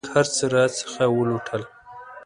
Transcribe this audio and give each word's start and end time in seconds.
جنګ 0.05 0.09
هرڅه 0.13 0.45
راڅخه 0.53 1.05
ولوټل. 1.15 1.61